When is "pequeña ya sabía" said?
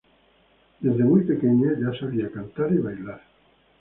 1.25-2.31